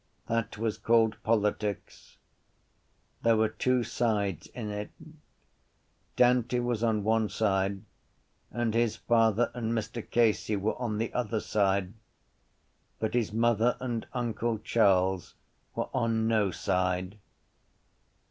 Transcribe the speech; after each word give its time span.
That 0.25 0.57
was 0.57 0.79
called 0.79 1.21
politics. 1.21 2.17
There 3.21 3.37
were 3.37 3.49
two 3.49 3.83
sides 3.83 4.47
in 4.47 4.71
it: 4.71 4.89
Dante 6.15 6.57
was 6.57 6.81
on 6.83 7.03
one 7.03 7.29
side 7.29 7.83
and 8.49 8.73
his 8.73 8.95
father 8.95 9.51
and 9.53 9.73
Mr 9.73 10.01
Casey 10.09 10.55
were 10.55 10.73
on 10.81 10.97
the 10.97 11.13
other 11.13 11.39
side 11.39 11.93
but 12.97 13.13
his 13.13 13.31
mother 13.31 13.77
and 13.79 14.07
uncle 14.11 14.57
Charles 14.57 15.35
were 15.75 15.89
on 15.93 16.27
no 16.27 16.49
side. 16.49 17.19